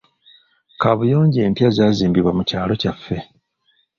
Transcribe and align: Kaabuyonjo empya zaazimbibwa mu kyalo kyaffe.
Kaabuyonjo 0.81 1.39
empya 1.47 1.69
zaazimbibwa 1.75 2.31
mu 2.37 2.43
kyalo 2.49 2.73
kyaffe. 2.81 3.17